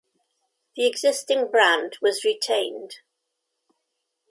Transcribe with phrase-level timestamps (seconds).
[0.75, 3.01] The existing brand was retained.